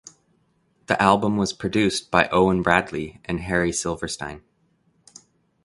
The 0.87 0.99
album 0.99 1.37
was 1.37 1.53
produced 1.53 2.09
by 2.09 2.27
Owen 2.29 2.63
Bradley 2.63 3.21
and 3.25 3.39
Harry 3.41 3.71
Silverstein. 3.71 4.41